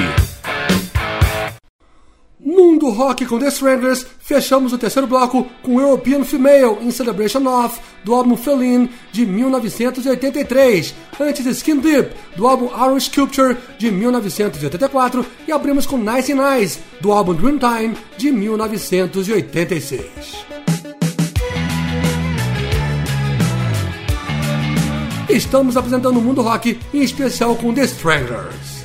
Mundo 2.40 2.90
Rock 2.90 3.24
com 3.26 3.38
The 3.38 3.46
Stranglers, 3.46 4.04
fechamos 4.18 4.72
o 4.72 4.78
terceiro 4.78 5.06
bloco 5.06 5.46
com 5.62 5.80
European 5.80 6.24
Female 6.24 6.78
in 6.80 6.90
Celebration 6.90 7.46
of, 7.46 7.78
do 8.02 8.12
álbum 8.12 8.36
Feline, 8.36 8.90
de 9.12 9.24
1983, 9.24 10.96
antes 11.20 11.46
Skin 11.46 11.78
Deep, 11.78 12.10
do 12.36 12.48
álbum 12.48 12.70
Iron 12.74 12.98
Sculpture, 12.98 13.56
de 13.78 13.92
1984, 13.92 15.24
e 15.46 15.52
abrimos 15.52 15.86
com 15.86 15.96
Nice 15.96 16.32
and 16.32 16.56
Nice, 16.56 16.80
do 17.00 17.12
álbum 17.12 17.34
Dreamtime, 17.34 17.94
de 18.18 18.32
1986. 18.32 20.51
Estamos 25.32 25.78
apresentando 25.78 26.18
o 26.18 26.22
Mundo 26.22 26.42
Rock, 26.42 26.78
em 26.92 27.00
especial 27.00 27.56
com 27.56 27.72
The 27.72 27.84
Stranglers. 27.84 28.84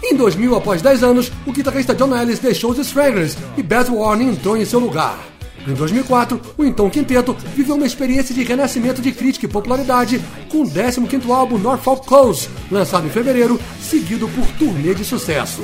Em 0.00 0.14
2000, 0.14 0.54
após 0.54 0.80
10 0.80 1.02
anos, 1.02 1.32
o 1.44 1.50
guitarrista 1.50 1.92
John 1.92 2.16
Ellis 2.16 2.38
deixou 2.38 2.70
os 2.70 2.78
Stranglers 2.78 3.36
e 3.56 3.62
Baz 3.62 3.88
Warning 3.88 4.30
entrou 4.30 4.56
em 4.56 4.64
seu 4.64 4.78
lugar. 4.78 5.18
Em 5.66 5.74
2004, 5.74 6.40
o 6.56 6.64
então 6.64 6.88
quinteto 6.88 7.36
viveu 7.56 7.74
uma 7.74 7.86
experiência 7.86 8.32
de 8.32 8.44
renascimento 8.44 9.02
de 9.02 9.10
crítica 9.10 9.46
e 9.46 9.48
popularidade 9.48 10.22
com 10.48 10.58
o 10.58 10.70
15º 10.70 11.28
álbum 11.30 11.58
Norfolk 11.58 12.06
Coast, 12.06 12.48
lançado 12.70 13.08
em 13.08 13.10
fevereiro, 13.10 13.60
seguido 13.80 14.28
por 14.28 14.46
turnê 14.56 14.94
de 14.94 15.04
sucesso. 15.04 15.62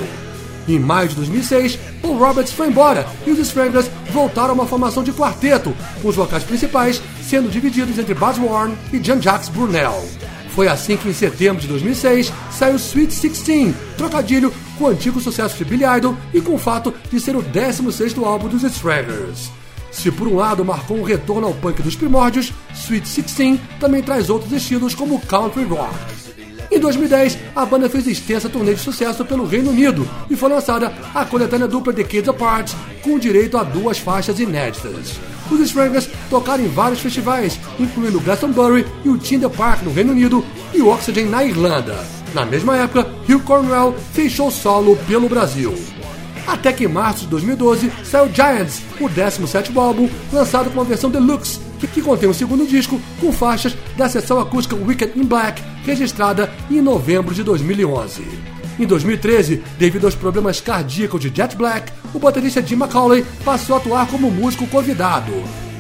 Em 0.67 0.81
maio 0.81 1.09
de 1.09 1.15
2006, 1.15 1.79
Paul 2.03 2.19
Roberts 2.19 2.53
foi 2.53 2.67
embora 2.67 3.07
e 3.25 3.31
os 3.31 3.39
Stranglers 3.39 3.89
voltaram 4.13 4.51
a 4.51 4.55
uma 4.55 4.67
formação 4.67 5.05
de 5.05 5.13
quarteto, 5.13 5.73
com 6.03 6.09
os 6.09 6.17
vocais 6.17 6.43
principais 6.43 7.01
sendo 7.31 7.49
divididos 7.49 7.97
entre 7.97 8.13
Buzz 8.13 8.39
Warren 8.39 8.77
e 8.93 8.99
Jean-Jacques 8.99 9.49
Brunel. 9.51 10.05
Foi 10.49 10.67
assim 10.67 10.97
que 10.97 11.09
em 11.09 11.13
setembro 11.13 11.63
de 11.63 11.69
2006 11.69 12.33
saiu 12.51 12.75
Sweet 12.75 13.15
Sixteen, 13.15 13.73
trocadilho 13.97 14.53
com 14.77 14.85
o 14.85 14.89
antigo 14.89 15.21
sucesso 15.21 15.57
de 15.57 15.65
Billy 15.65 15.85
Idol 15.85 16.17
e 16.35 16.41
com 16.41 16.55
o 16.55 16.59
fato 16.59 16.93
de 17.09 17.21
ser 17.21 17.37
o 17.37 17.43
16º 17.43 18.25
álbum 18.25 18.49
dos 18.49 18.65
Stranglers. 18.65 19.49
Se 19.93 20.11
por 20.11 20.27
um 20.27 20.35
lado 20.35 20.65
marcou 20.65 20.99
um 20.99 21.05
retorno 21.05 21.47
ao 21.47 21.55
punk 21.55 21.81
dos 21.83 21.95
primórdios, 21.95 22.53
Sweet 22.75 23.07
Sixteen 23.07 23.61
também 23.79 24.03
traz 24.03 24.29
outros 24.29 24.53
estilos 24.53 24.93
como 24.93 25.21
country 25.21 25.63
rock. 25.63 25.95
Em 26.69 26.81
2010, 26.81 27.39
a 27.55 27.65
banda 27.65 27.89
fez 27.89 28.09
extensa 28.09 28.49
turnê 28.49 28.75
de 28.75 28.81
sucesso 28.81 29.25
pelo 29.25 29.47
Reino 29.47 29.71
Unido 29.71 30.09
e 30.29 30.35
foi 30.35 30.49
lançada 30.49 30.93
a 31.15 31.25
coletânea 31.25 31.69
dupla 31.69 31.93
Decades 31.93 32.29
Apart, 32.29 32.73
com 33.03 33.21
direito 33.21 33.57
a 33.57 33.63
duas 33.63 33.99
faixas 33.99 34.41
inéditas. 34.41 35.21
Os 35.51 35.61
Stranglers 35.61 36.09
tocaram 36.29 36.65
em 36.65 36.69
vários 36.69 37.01
festivais, 37.01 37.59
incluindo 37.79 38.21
Glastonbury 38.21 38.87
e 39.05 39.09
o 39.09 39.19
Tinder 39.19 39.51
Park 39.51 39.83
no 39.83 39.93
Reino 39.93 40.13
Unido 40.13 40.45
e 40.73 40.81
o 40.81 40.89
Oxygen 40.89 41.27
na 41.27 41.45
Irlanda. 41.45 41.97
Na 42.33 42.47
mesma 42.47 42.77
época, 42.77 43.09
Hugh 43.29 43.43
Cornwell 43.43 43.95
fechou 44.13 44.51
solo 44.51 44.97
pelo 45.09 45.29
Brasil. 45.29 45.75
Até 46.47 46.73
que 46.73 46.85
em 46.85 46.89
março 46.89 47.23
de 47.23 47.27
2012 47.29 47.93
saiu 48.05 48.33
Giants, 48.33 48.83
o 49.01 49.09
17º 49.09 49.77
álbum, 49.77 50.09
lançado 50.33 50.71
com 50.71 50.79
uma 50.79 50.85
versão 50.85 51.11
deluxe, 51.11 51.61
que 51.93 52.03
contém 52.03 52.29
um 52.29 52.35
segundo 52.35 52.67
disco 52.67 53.01
com 53.21 53.33
faixas 53.33 53.77
da 53.97 54.09
sessão 54.09 54.39
acústica 54.39 54.77
Wicked 54.77 55.19
in 55.19 55.25
Black, 55.25 55.63
registrada 55.85 56.53
em 56.71 56.81
novembro 56.81 57.35
de 57.35 57.43
2011. 57.43 58.60
Em 58.81 58.87
2013, 58.87 59.63
devido 59.79 60.07
aos 60.07 60.15
problemas 60.15 60.59
cardíacos 60.59 61.21
de 61.21 61.29
Jet 61.29 61.55
Black, 61.55 61.93
o 62.15 62.19
baterista 62.19 62.63
Jim 62.63 62.77
McCauley 62.77 63.27
passou 63.45 63.77
a 63.77 63.79
atuar 63.79 64.07
como 64.07 64.31
músico 64.31 64.67
convidado. 64.67 65.35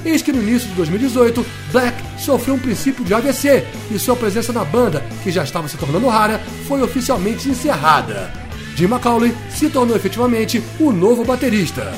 Eis 0.04 0.20
que 0.20 0.30
no 0.30 0.42
início 0.42 0.68
de 0.68 0.74
2018, 0.74 1.46
Black 1.72 1.96
sofreu 2.18 2.56
um 2.56 2.58
princípio 2.58 3.02
de 3.02 3.14
AVC 3.14 3.64
e 3.90 3.98
sua 3.98 4.14
presença 4.14 4.52
na 4.52 4.66
banda, 4.66 5.02
que 5.22 5.30
já 5.30 5.42
estava 5.42 5.66
se 5.66 5.78
tornando 5.78 6.08
rara, 6.08 6.42
foi 6.68 6.82
oficialmente 6.82 7.48
encerrada. 7.48 8.30
Jim 8.76 8.84
McCauley 8.84 9.34
se 9.48 9.70
tornou 9.70 9.96
efetivamente 9.96 10.62
o 10.78 10.92
novo 10.92 11.24
baterista. 11.24 11.94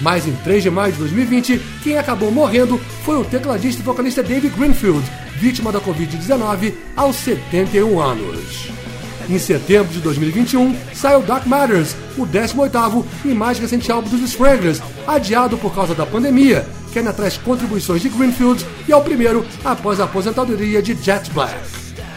Mas 0.00 0.26
em 0.26 0.32
3 0.36 0.62
de 0.62 0.70
maio 0.70 0.94
de 0.94 1.00
2020, 1.00 1.60
quem 1.82 1.98
acabou 1.98 2.30
morrendo 2.30 2.78
foi 3.04 3.18
o 3.18 3.24
tecladista 3.26 3.82
e 3.82 3.84
vocalista 3.84 4.22
David 4.22 4.54
Greenfield, 4.56 5.04
vítima 5.34 5.70
da 5.70 5.82
Covid-19 5.82 6.72
aos 6.96 7.16
71 7.16 8.00
anos. 8.00 8.70
Em 9.28 9.38
setembro 9.38 9.92
de 9.92 10.00
2021, 10.00 10.76
saiu 10.94 11.20
Dark 11.20 11.46
Matters, 11.46 11.96
o 12.16 12.24
18º 12.24 13.04
e 13.24 13.28
mais 13.28 13.58
recente 13.58 13.90
álbum 13.90 14.08
dos 14.08 14.20
Stranglers, 14.22 14.80
adiado 15.06 15.58
por 15.58 15.74
causa 15.74 15.94
da 15.94 16.06
pandemia, 16.06 16.64
que 16.92 17.00
ainda 17.00 17.12
traz 17.12 17.36
contribuições 17.36 18.00
de 18.02 18.08
Greenfield 18.08 18.64
e 18.86 18.92
é 18.92 18.96
o 18.96 19.02
primeiro 19.02 19.44
após 19.64 19.98
a 19.98 20.04
aposentadoria 20.04 20.80
de 20.80 20.94
Jet 20.94 21.28
Black. 21.32 21.56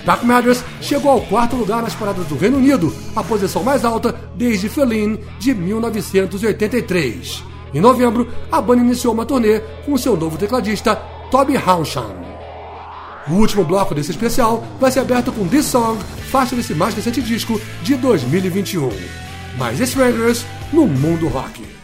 Dark 0.06 0.24
Matters 0.24 0.64
chegou 0.82 1.12
ao 1.12 1.22
quarto 1.22 1.56
lugar 1.56 1.82
nas 1.82 1.96
paradas 1.96 2.26
do 2.28 2.38
Reino 2.38 2.58
Unido, 2.58 2.94
a 3.16 3.24
posição 3.24 3.64
mais 3.64 3.84
alta 3.84 4.16
desde 4.36 4.70
Feline 4.70 5.20
de 5.40 5.54
1983. 5.54 7.44
Em 7.74 7.82
novembro, 7.82 8.28
a 8.52 8.62
banda 8.62 8.84
iniciou 8.84 9.14
uma 9.14 9.26
turnê 9.26 9.60
com 9.86 9.98
seu 9.98 10.16
novo 10.16 10.38
tecladista, 10.38 10.96
Toby 11.32 11.58
Hauschan. 11.58 12.29
O 13.28 13.34
último 13.34 13.64
bloco 13.64 13.94
desse 13.94 14.12
especial 14.12 14.64
vai 14.80 14.92
ser 14.92 15.00
aberto 15.00 15.32
com 15.32 15.48
This 15.48 15.66
Song, 15.66 16.02
faixa 16.32 16.56
desse 16.56 16.74
mais 16.74 16.96
recente 16.96 17.22
disco 17.22 17.60
de 17.84 17.96
2021. 17.96 18.90
Mais 19.58 19.80
Stranglers 19.80 20.46
no 20.72 20.88
mundo 20.88 21.28
rock. 21.28 21.79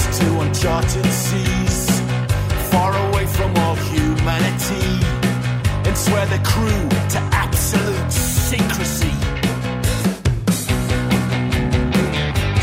Box 0.00 0.18
to 0.18 0.40
uncharted 0.40 1.06
seas, 1.12 2.00
far 2.70 2.96
away 3.08 3.26
from 3.26 3.54
all 3.56 3.74
humanity, 3.74 5.04
and 5.86 5.96
swear 5.96 6.24
the 6.26 6.40
crew 6.42 6.88
to 7.10 7.18
absolute 7.32 8.10
secrecy. 8.10 9.12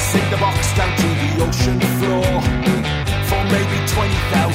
Sink 0.09 0.29
the 0.31 0.38
box 0.39 0.75
down 0.75 0.95
to 0.97 1.07
the 1.21 1.31
ocean 1.45 1.79
floor 1.99 2.41
for 3.29 3.43
maybe 3.53 3.77
20,000 3.88 4.46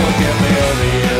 This 0.00 0.06
song 0.06 0.12
will 0.12 0.20
get 0.20 0.40
me 0.40 0.58
over 0.58 1.14
you. 1.14 1.19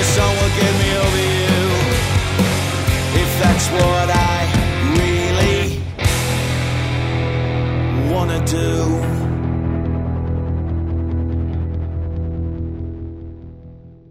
this 0.00 0.16
song 0.16 0.34
will 0.40 0.54
get 0.62 0.74
me 0.82 0.90
over 1.04 1.22
you. 1.40 1.60
If 3.22 3.30
that's 3.42 3.66
what 3.78 4.08
I 4.32 4.38
really 5.00 5.64
wanna 8.10 8.40
do. 8.46 8.72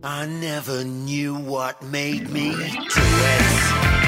I 0.03 0.27
never 0.27 0.83
knew 0.83 1.33
what 1.35 1.81
made 1.81 2.29
me 2.29 2.51
do 2.51 3.07
it. 3.33 3.98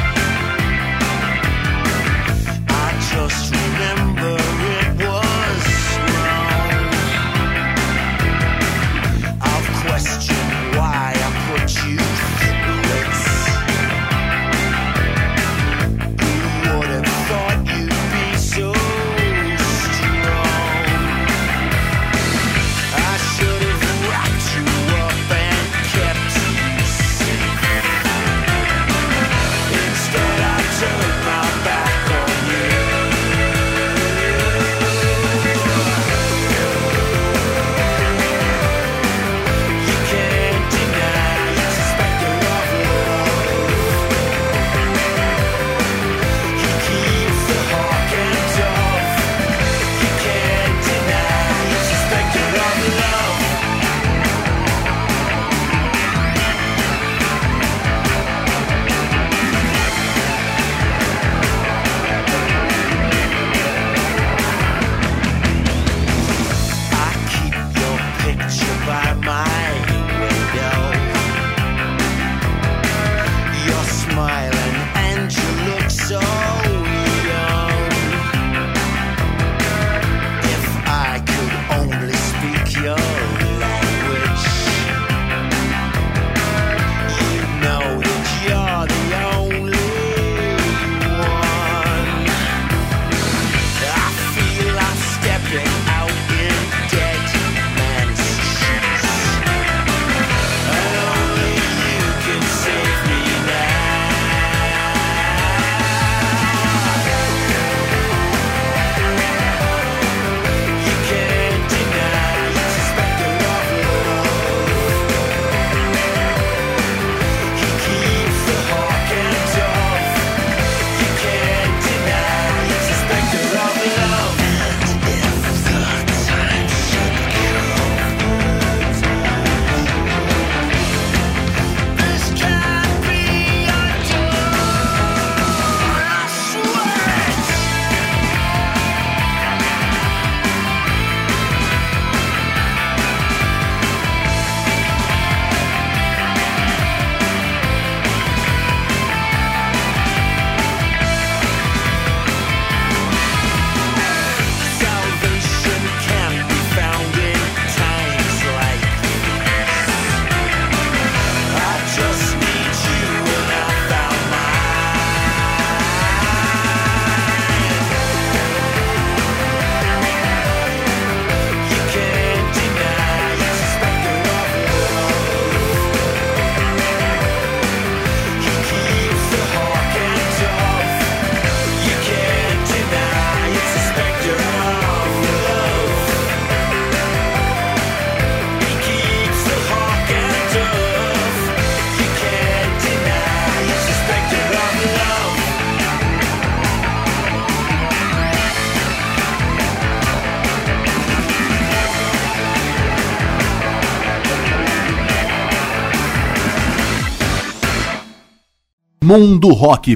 Mundo 209.12 209.49
Rock. 209.49 209.88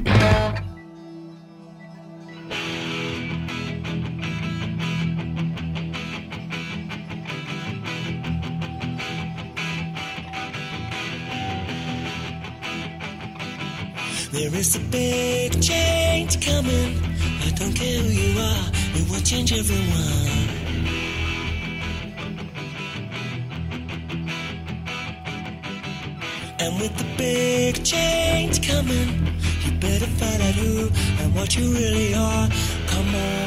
There 14.32 14.54
is 14.54 14.76
a 14.76 14.80
big 14.90 15.62
change 15.62 16.44
coming. 16.44 17.00
I 17.40 17.50
don't 17.54 17.72
care 17.72 18.02
who 18.02 18.10
you 18.10 18.38
are, 18.38 18.70
it 18.96 19.08
will 19.08 19.22
change 19.22 19.50
everyone. 19.54 20.65
with 26.80 26.96
the 26.96 27.06
big 27.16 27.84
change 27.84 28.66
coming, 28.66 29.08
you 29.64 29.72
better 29.78 30.06
find 30.06 30.42
out 30.42 30.54
who 30.54 30.90
and 31.22 31.34
what 31.34 31.56
you 31.56 31.72
really 31.72 32.14
are. 32.14 32.48
Come 32.88 33.14
on. 33.14 33.45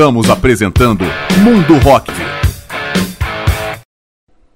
Estamos 0.00 0.30
apresentando 0.30 1.04
Mundo 1.44 1.76
Rock. 1.84 2.10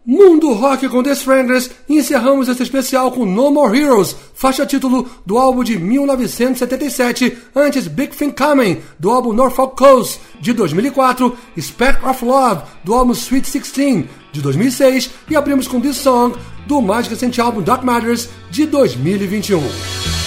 Mundo 0.02 0.54
Rock 0.54 0.88
com 0.88 1.02
The 1.02 1.10
Stranglers 1.10 1.70
e 1.86 1.98
encerramos 1.98 2.48
esse 2.48 2.62
especial 2.62 3.12
com 3.12 3.26
No 3.26 3.50
More 3.50 3.78
Heroes, 3.78 4.16
faixa 4.34 4.64
título 4.64 5.06
do 5.26 5.36
álbum 5.36 5.62
de 5.62 5.78
1977, 5.78 7.36
antes 7.54 7.86
Big 7.86 8.16
Thing 8.16 8.30
Coming, 8.30 8.80
do 8.98 9.10
álbum 9.10 9.34
Norfolk 9.34 9.76
Coast, 9.76 10.18
de 10.40 10.54
2004, 10.54 11.36
Spectre 11.60 12.08
of 12.08 12.24
Love, 12.24 12.62
do 12.82 12.94
álbum 12.94 13.12
Sweet 13.12 13.52
16, 13.52 14.06
de 14.32 14.40
2006, 14.40 15.10
e 15.28 15.36
abrimos 15.36 15.68
com 15.68 15.78
This 15.78 15.98
Song, 15.98 16.34
do 16.66 16.80
mais 16.80 17.06
recente 17.06 17.38
álbum 17.38 17.60
Dark 17.60 17.84
Matters, 17.84 18.30
de 18.50 18.64
2021. 18.64 20.23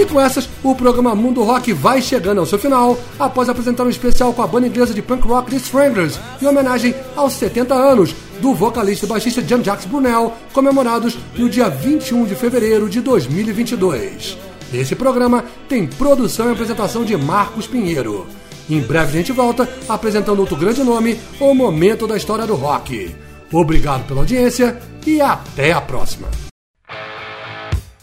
E 0.00 0.06
com 0.06 0.18
essas, 0.18 0.48
o 0.64 0.74
programa 0.74 1.14
Mundo 1.14 1.42
Rock 1.42 1.74
vai 1.74 2.00
chegando 2.00 2.38
ao 2.38 2.46
seu 2.46 2.58
final, 2.58 2.98
após 3.18 3.50
apresentar 3.50 3.84
um 3.84 3.90
especial 3.90 4.32
com 4.32 4.40
a 4.42 4.46
banda 4.46 4.66
inglesa 4.66 4.94
de 4.94 5.02
punk 5.02 5.28
rock 5.28 5.50
The 5.50 5.58
Stranglers, 5.58 6.18
em 6.40 6.46
homenagem 6.46 6.94
aos 7.14 7.34
70 7.34 7.74
anos 7.74 8.14
do 8.40 8.54
vocalista 8.54 9.04
e 9.04 9.08
baixista 9.10 9.42
Jean-Jacques 9.42 9.84
Brunel, 9.84 10.32
comemorados 10.54 11.18
no 11.36 11.50
dia 11.50 11.68
21 11.68 12.24
de 12.24 12.34
fevereiro 12.34 12.88
de 12.88 13.02
2022. 13.02 14.38
Esse 14.72 14.96
programa 14.96 15.44
tem 15.68 15.86
produção 15.86 16.48
e 16.48 16.52
apresentação 16.52 17.04
de 17.04 17.14
Marcos 17.18 17.66
Pinheiro. 17.66 18.26
Em 18.70 18.80
breve 18.80 19.10
a 19.10 19.20
gente 19.20 19.32
volta 19.32 19.68
apresentando 19.86 20.38
outro 20.38 20.56
grande 20.56 20.82
nome, 20.82 21.20
o 21.38 21.54
momento 21.54 22.06
da 22.06 22.16
história 22.16 22.46
do 22.46 22.54
rock. 22.54 23.14
Obrigado 23.52 24.06
pela 24.06 24.20
audiência 24.20 24.80
e 25.06 25.20
até 25.20 25.72
a 25.72 25.80
próxima. 25.82 26.49